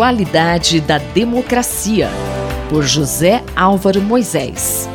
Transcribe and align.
qualidade 0.00 0.80
da 0.80 0.96
democracia, 0.96 2.08
por 2.70 2.84
José 2.84 3.44
Álvaro 3.54 4.00
Moisés. 4.00 4.88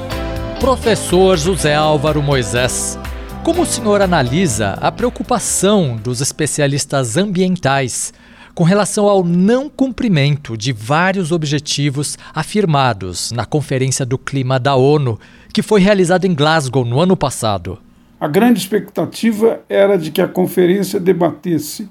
Professor 0.59 1.37
José 1.37 1.75
Álvaro 1.75 2.23
Moisés, 2.23 2.97
como 3.43 3.61
o 3.61 3.65
senhor 3.67 4.01
analisa 4.01 4.71
a 4.81 4.91
preocupação 4.91 5.95
dos 5.95 6.21
especialistas 6.21 7.17
ambientais 7.17 8.15
com 8.55 8.63
relação 8.63 9.07
ao 9.07 9.23
não 9.23 9.69
cumprimento 9.69 10.57
de 10.57 10.73
vários 10.73 11.31
objetivos 11.31 12.17
afirmados 12.33 13.31
na 13.31 13.45
Conferência 13.45 14.07
do 14.07 14.17
Clima 14.17 14.59
da 14.59 14.73
ONU, 14.73 15.19
que 15.53 15.61
foi 15.61 15.81
realizada 15.81 16.25
em 16.25 16.33
Glasgow 16.33 16.83
no 16.83 16.99
ano 16.99 17.15
passado? 17.15 17.77
A 18.19 18.27
grande 18.27 18.57
expectativa 18.57 19.59
era 19.69 19.99
de 19.99 20.09
que 20.09 20.19
a 20.19 20.27
conferência 20.27 20.99
debatesse 20.99 21.87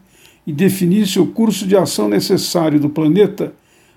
e 0.46 0.52
definisse 0.52 1.18
o 1.18 1.26
curso 1.26 1.66
de 1.66 1.76
ação 1.76 2.08
necessário 2.08 2.78
do 2.78 2.88
planeta 2.88 3.52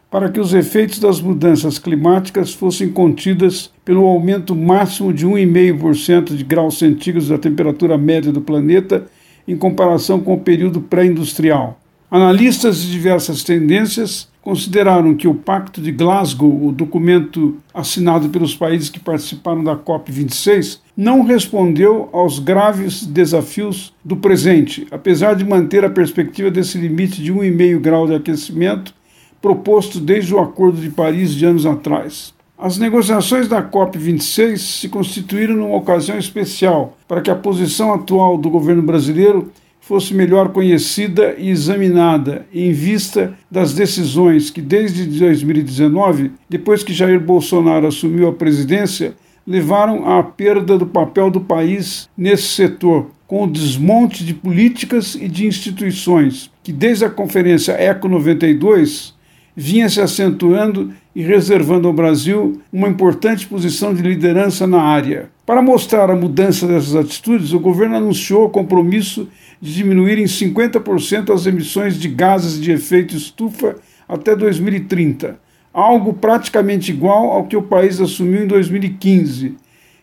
para 0.10 0.30
que 0.30 0.40
os 0.40 0.54
efeitos 0.54 1.00
das 1.00 1.20
mudanças 1.20 1.78
climáticas 1.78 2.54
fossem 2.54 2.90
contidas 2.90 3.72
pelo 3.84 4.06
aumento 4.06 4.56
máximo 4.56 5.14
de 5.14 5.28
1,5% 5.28 6.36
de 6.36 6.44
graus 6.44 6.80
centígrados 6.80 7.28
da 7.28 7.38
temperatura 7.38 7.98
média 7.98 8.32
do 8.32 8.42
planeta 8.42 9.06
em 9.48 9.58
comparação 9.58 10.20
com 10.20 10.34
o 10.34 10.40
período 10.40 10.82
pré-industrial. 10.82 11.80
Analistas 12.10 12.82
de 12.82 12.92
diversas 12.92 13.44
tendências 13.44 14.30
consideraram 14.48 15.14
que 15.14 15.28
o 15.28 15.34
Pacto 15.34 15.82
de 15.82 15.92
Glasgow, 15.92 16.68
o 16.68 16.72
documento 16.72 17.58
assinado 17.74 18.30
pelos 18.30 18.56
países 18.56 18.90
que 18.90 18.98
participaram 18.98 19.62
da 19.62 19.76
COP26, 19.76 20.80
não 20.96 21.22
respondeu 21.22 22.08
aos 22.14 22.40
graves 22.40 23.06
desafios 23.06 23.94
do 24.06 24.16
presente, 24.16 24.88
apesar 24.90 25.34
de 25.34 25.44
manter 25.44 25.84
a 25.84 25.90
perspectiva 25.90 26.50
desse 26.50 26.78
limite 26.78 27.22
de 27.22 27.34
1,5 27.34 27.80
grau 27.82 28.08
de 28.08 28.16
aquecimento 28.16 28.94
proposto 29.42 30.00
desde 30.00 30.34
o 30.34 30.40
Acordo 30.40 30.80
de 30.80 30.92
Paris 30.92 31.36
de 31.36 31.46
anos 31.46 31.66
atrás. 31.66 32.34
As 32.58 32.78
negociações 32.78 33.50
da 33.50 33.62
COP26 33.62 34.58
se 34.60 34.88
constituíram 34.88 35.58
numa 35.58 35.76
ocasião 35.76 36.18
especial 36.18 36.98
para 37.06 37.20
que 37.20 37.30
a 37.30 37.36
posição 37.36 37.94
atual 37.94 38.38
do 38.38 38.50
governo 38.50 38.82
brasileiro 38.82 39.52
fosse 39.88 40.14
melhor 40.14 40.50
conhecida 40.50 41.34
e 41.38 41.50
examinada 41.50 42.46
em 42.54 42.74
vista 42.74 43.34
das 43.50 43.74
decisões 43.74 44.50
que, 44.50 44.62
desde 44.62 45.06
2019, 45.06 46.32
depois 46.50 46.84
que 46.84 46.94
Jair 46.94 47.22
Bolsonaro 47.22 47.88
assumiu 47.88 48.28
a 48.28 48.34
presidência, 48.34 49.16
levaram 49.46 50.06
à 50.06 50.22
perda 50.22 50.78
do 50.78 50.86
papel 50.86 51.32
do 51.32 51.40
país 51.40 52.10
nesse 52.18 52.50
setor, 52.50 53.10
com 53.26 53.46
o 53.46 53.50
desmonte 53.50 54.26
de 54.26 54.34
políticas 54.34 55.16
e 55.16 55.30
de 55.30 55.48
instituições, 55.48 56.52
que 56.62 56.74
desde 56.74 57.06
a 57.06 57.10
Conferência 57.10 57.72
ECO 57.82 58.10
92 58.10 59.16
vinha 59.60 59.90
se 59.90 60.00
acentuando 60.00 60.94
e 61.16 61.24
reservando 61.24 61.88
ao 61.88 61.94
Brasil 61.94 62.62
uma 62.72 62.88
importante 62.88 63.48
posição 63.48 63.92
de 63.92 64.04
liderança 64.04 64.68
na 64.68 64.84
área. 64.84 65.32
Para 65.48 65.64
mostrar 65.64 66.12
a 66.12 66.16
mudança 66.16 66.68
dessas 66.68 66.96
atitudes, 66.96 67.54
o 67.54 67.60
governo 67.60 67.96
anunciou 67.96 68.46
o 68.46 68.50
compromisso 68.52 69.28
de 69.60 69.74
diminuir 69.74 70.20
em 70.20 70.26
50% 70.26 71.34
as 71.34 71.48
emissões 71.48 72.00
de 72.00 72.08
gases 72.08 72.62
de 72.62 72.72
efeito 72.72 73.16
estufa 73.16 73.78
até 74.08 74.36
2030, 74.36 75.40
algo 75.74 76.14
praticamente 76.14 76.92
igual 76.92 77.32
ao 77.32 77.48
que 77.48 77.58
o 77.58 77.64
país 77.64 78.00
assumiu 78.00 78.44
em 78.44 78.48
2015, 78.48 79.56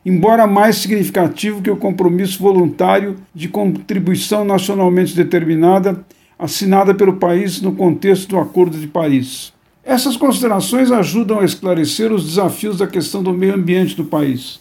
embora 0.04 0.48
mais 0.48 0.78
significativo 0.78 1.62
que 1.62 1.70
o 1.70 1.76
compromisso 1.76 2.42
voluntário 2.42 3.14
de 3.32 3.46
contribuição 3.46 4.44
nacionalmente 4.44 5.14
determinada 5.14 6.04
assinada 6.38 6.94
pelo 6.94 7.16
país 7.16 7.60
no 7.60 7.72
contexto 7.72 8.28
do 8.28 8.38
Acordo 8.38 8.78
de 8.78 8.86
Paris. 8.86 9.52
Essas 9.84 10.16
considerações 10.16 10.90
ajudam 10.90 11.40
a 11.40 11.44
esclarecer 11.44 12.12
os 12.12 12.24
desafios 12.24 12.78
da 12.78 12.86
questão 12.86 13.22
do 13.22 13.32
meio 13.32 13.54
ambiente 13.54 13.94
do 13.94 14.04
país. 14.04 14.60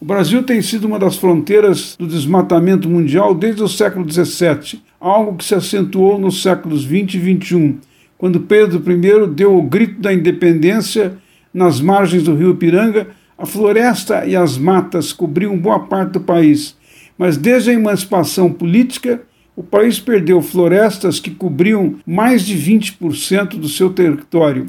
O 0.00 0.04
Brasil 0.04 0.42
tem 0.42 0.60
sido 0.60 0.86
uma 0.86 0.98
das 0.98 1.16
fronteiras 1.16 1.96
do 1.96 2.06
desmatamento 2.06 2.90
mundial 2.90 3.34
desde 3.34 3.62
o 3.62 3.68
século 3.68 4.04
XVII, 4.10 4.82
algo 5.00 5.36
que 5.36 5.44
se 5.44 5.54
acentuou 5.54 6.18
nos 6.18 6.42
séculos 6.42 6.82
XX 6.82 7.14
e 7.14 7.38
XXI, 7.38 7.76
quando 8.18 8.40
Pedro 8.40 8.82
I 8.90 9.26
deu 9.28 9.56
o 9.56 9.62
grito 9.62 10.00
da 10.00 10.12
independência 10.12 11.16
nas 11.52 11.80
margens 11.80 12.24
do 12.24 12.34
rio 12.34 12.50
Ipiranga, 12.50 13.08
a 13.38 13.46
floresta 13.46 14.26
e 14.26 14.34
as 14.34 14.58
matas 14.58 15.12
cobriam 15.12 15.56
boa 15.56 15.80
parte 15.80 16.12
do 16.12 16.20
país, 16.20 16.76
mas 17.16 17.36
desde 17.36 17.70
a 17.70 17.74
emancipação 17.74 18.52
política, 18.52 19.22
o 19.56 19.62
país 19.62 20.00
perdeu 20.00 20.42
florestas 20.42 21.20
que 21.20 21.30
cobriam 21.30 21.96
mais 22.06 22.42
de 22.44 22.56
20% 22.56 23.58
do 23.58 23.68
seu 23.68 23.90
território. 23.90 24.66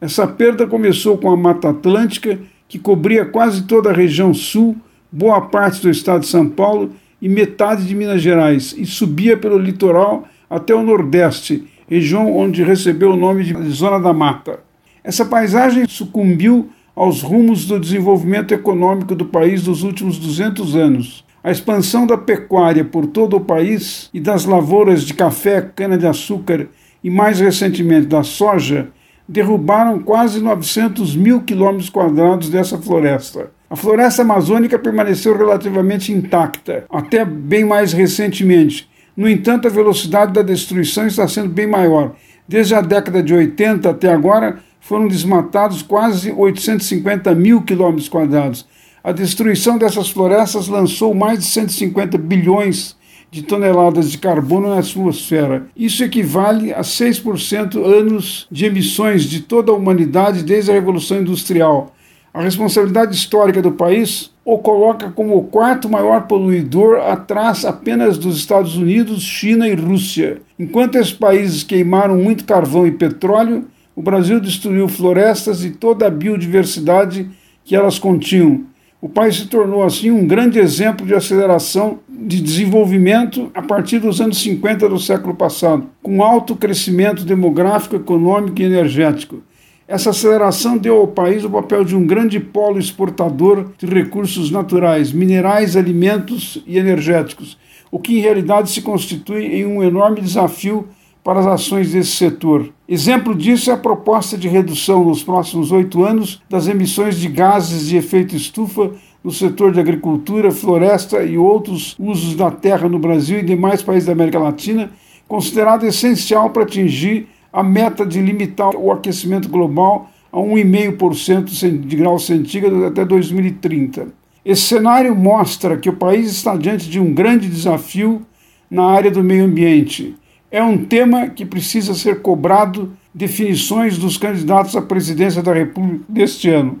Essa 0.00 0.26
perda 0.26 0.66
começou 0.66 1.18
com 1.18 1.30
a 1.30 1.36
Mata 1.36 1.70
Atlântica 1.70 2.38
que 2.68 2.78
cobria 2.78 3.24
quase 3.24 3.64
toda 3.64 3.90
a 3.90 3.92
região 3.92 4.32
sul, 4.32 4.76
boa 5.10 5.40
parte 5.40 5.82
do 5.82 5.90
estado 5.90 6.20
de 6.20 6.28
São 6.28 6.48
Paulo 6.48 6.92
e 7.20 7.28
metade 7.28 7.84
de 7.84 7.94
Minas 7.94 8.22
Gerais, 8.22 8.74
e 8.78 8.86
subia 8.86 9.36
pelo 9.36 9.58
litoral 9.58 10.26
até 10.48 10.72
o 10.72 10.82
Nordeste, 10.82 11.64
região 11.88 12.34
onde 12.34 12.62
recebeu 12.62 13.10
o 13.10 13.16
nome 13.16 13.42
de 13.42 13.70
Zona 13.70 13.98
da 13.98 14.12
Mata. 14.12 14.60
Essa 15.02 15.24
paisagem 15.24 15.84
sucumbiu 15.88 16.70
aos 16.94 17.22
rumos 17.22 17.66
do 17.66 17.80
desenvolvimento 17.80 18.52
econômico 18.52 19.14
do 19.14 19.24
país 19.24 19.64
dos 19.64 19.82
últimos 19.82 20.18
200 20.18 20.76
anos. 20.76 21.24
A 21.42 21.50
expansão 21.50 22.06
da 22.06 22.18
pecuária 22.18 22.84
por 22.84 23.06
todo 23.06 23.36
o 23.36 23.40
país 23.40 24.10
e 24.12 24.20
das 24.20 24.44
lavouras 24.44 25.02
de 25.04 25.14
café, 25.14 25.62
cana-de-açúcar 25.74 26.68
e, 27.02 27.08
mais 27.08 27.40
recentemente, 27.40 28.08
da 28.08 28.22
soja 28.22 28.88
derrubaram 29.26 30.00
quase 30.00 30.40
900 30.40 31.16
mil 31.16 31.40
quilômetros 31.40 31.88
quadrados 31.88 32.50
dessa 32.50 32.76
floresta. 32.76 33.50
A 33.70 33.76
floresta 33.76 34.20
amazônica 34.20 34.78
permaneceu 34.78 35.34
relativamente 35.38 36.12
intacta, 36.12 36.84
até 36.90 37.24
bem 37.24 37.64
mais 37.64 37.92
recentemente. 37.92 38.90
No 39.16 39.28
entanto, 39.28 39.66
a 39.66 39.70
velocidade 39.70 40.32
da 40.32 40.42
destruição 40.42 41.06
está 41.06 41.26
sendo 41.26 41.48
bem 41.48 41.66
maior. 41.66 42.16
Desde 42.46 42.74
a 42.74 42.80
década 42.80 43.22
de 43.22 43.32
80 43.32 43.88
até 43.88 44.12
agora, 44.12 44.58
foram 44.80 45.06
desmatados 45.06 45.80
quase 45.80 46.32
850 46.32 47.34
mil 47.34 47.62
quilômetros 47.62 48.08
quadrados. 48.08 48.66
A 49.02 49.12
destruição 49.12 49.78
dessas 49.78 50.10
florestas 50.10 50.68
lançou 50.68 51.14
mais 51.14 51.38
de 51.38 51.46
150 51.46 52.18
bilhões 52.18 52.96
de 53.30 53.42
toneladas 53.42 54.10
de 54.10 54.18
carbono 54.18 54.68
na 54.68 54.78
atmosfera. 54.78 55.66
Isso 55.74 56.04
equivale 56.04 56.74
a 56.74 56.82
6% 56.82 57.82
anos 57.82 58.46
de 58.50 58.66
emissões 58.66 59.24
de 59.24 59.40
toda 59.40 59.72
a 59.72 59.74
humanidade 59.74 60.42
desde 60.42 60.70
a 60.70 60.74
Revolução 60.74 61.20
Industrial. 61.20 61.94
A 62.34 62.42
responsabilidade 62.42 63.14
histórica 63.14 63.62
do 63.62 63.72
país 63.72 64.30
o 64.44 64.58
coloca 64.58 65.10
como 65.10 65.36
o 65.36 65.44
quarto 65.44 65.88
maior 65.88 66.26
poluidor, 66.26 67.00
atrás 67.00 67.64
apenas 67.64 68.18
dos 68.18 68.36
Estados 68.36 68.76
Unidos, 68.76 69.22
China 69.22 69.68
e 69.68 69.74
Rússia. 69.74 70.42
Enquanto 70.58 70.96
esses 70.96 71.12
países 71.12 71.62
queimaram 71.62 72.16
muito 72.16 72.44
carvão 72.44 72.86
e 72.86 72.90
petróleo, 72.90 73.64
o 73.96 74.02
Brasil 74.02 74.40
destruiu 74.40 74.88
florestas 74.88 75.64
e 75.64 75.70
toda 75.70 76.06
a 76.06 76.10
biodiversidade 76.10 77.30
que 77.64 77.76
elas 77.76 77.98
continham. 77.98 78.64
O 79.02 79.08
país 79.08 79.36
se 79.36 79.46
tornou 79.46 79.82
assim 79.82 80.10
um 80.10 80.26
grande 80.26 80.58
exemplo 80.58 81.06
de 81.06 81.14
aceleração 81.14 82.00
de 82.06 82.38
desenvolvimento 82.38 83.50
a 83.54 83.62
partir 83.62 83.98
dos 83.98 84.20
anos 84.20 84.38
50 84.42 84.86
do 84.90 84.98
século 84.98 85.34
passado, 85.34 85.86
com 86.02 86.22
alto 86.22 86.54
crescimento 86.54 87.24
demográfico, 87.24 87.96
econômico 87.96 88.60
e 88.60 88.64
energético. 88.64 89.42
Essa 89.88 90.10
aceleração 90.10 90.76
deu 90.76 90.98
ao 90.98 91.08
país 91.08 91.42
o 91.44 91.50
papel 91.50 91.82
de 91.82 91.96
um 91.96 92.06
grande 92.06 92.38
polo 92.38 92.78
exportador 92.78 93.70
de 93.78 93.86
recursos 93.86 94.50
naturais, 94.50 95.12
minerais, 95.12 95.76
alimentos 95.76 96.62
e 96.66 96.76
energéticos, 96.76 97.56
o 97.90 97.98
que 97.98 98.18
em 98.18 98.20
realidade 98.20 98.70
se 98.70 98.82
constitui 98.82 99.46
em 99.46 99.64
um 99.64 99.82
enorme 99.82 100.20
desafio 100.20 100.86
para 101.22 101.40
as 101.40 101.46
ações 101.46 101.92
desse 101.92 102.12
setor. 102.12 102.70
Exemplo 102.88 103.34
disso 103.34 103.70
é 103.70 103.74
a 103.74 103.78
proposta 103.78 104.36
de 104.36 104.48
redução 104.48 105.04
nos 105.04 105.22
próximos 105.22 105.70
oito 105.70 106.04
anos 106.04 106.42
das 106.48 106.66
emissões 106.66 107.16
de 107.16 107.28
gases 107.28 107.88
de 107.88 107.96
efeito 107.96 108.34
estufa 108.34 108.90
no 109.22 109.30
setor 109.30 109.72
de 109.72 109.80
agricultura, 109.80 110.50
floresta 110.50 111.22
e 111.22 111.36
outros 111.36 111.94
usos 111.98 112.34
da 112.34 112.50
terra 112.50 112.88
no 112.88 112.98
Brasil 112.98 113.38
e 113.38 113.44
demais 113.44 113.82
países 113.82 114.06
da 114.06 114.12
América 114.12 114.38
Latina, 114.38 114.90
considerado 115.28 115.84
essencial 115.84 116.50
para 116.50 116.62
atingir 116.62 117.28
a 117.52 117.62
meta 117.62 118.06
de 118.06 118.20
limitar 118.20 118.74
o 118.74 118.90
aquecimento 118.90 119.48
global 119.48 120.10
a 120.32 120.38
1,5% 120.38 121.80
de 121.80 121.96
graus 121.96 122.24
centígrados 122.24 122.82
até 122.84 123.04
2030. 123.04 124.08
Esse 124.42 124.62
cenário 124.62 125.14
mostra 125.14 125.76
que 125.76 125.90
o 125.90 125.96
país 125.96 126.30
está 126.30 126.56
diante 126.56 126.88
de 126.88 126.98
um 126.98 127.12
grande 127.12 127.46
desafio 127.48 128.22
na 128.70 128.84
área 128.84 129.10
do 129.10 129.22
meio 129.22 129.44
ambiente 129.44 130.14
é 130.50 130.62
um 130.62 130.84
tema 130.84 131.28
que 131.28 131.44
precisa 131.44 131.94
ser 131.94 132.20
cobrado 132.22 132.92
definições 133.14 133.96
dos 133.96 134.16
candidatos 134.16 134.76
à 134.76 134.82
presidência 134.82 135.42
da 135.42 135.52
República 135.52 136.04
deste 136.08 136.48
ano. 136.48 136.78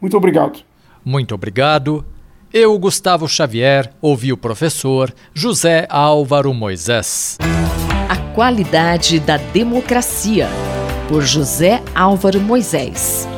Muito 0.00 0.16
obrigado. 0.16 0.60
Muito 1.04 1.34
obrigado. 1.34 2.04
Eu, 2.52 2.78
Gustavo 2.78 3.28
Xavier, 3.28 3.92
ouvi 4.00 4.32
o 4.32 4.36
professor 4.36 5.12
José 5.34 5.86
Álvaro 5.90 6.54
Moisés. 6.54 7.36
A 8.08 8.16
qualidade 8.34 9.18
da 9.18 9.36
democracia. 9.36 10.48
por 11.08 11.22
José 11.22 11.82
Álvaro 11.94 12.40
Moisés. 12.40 13.28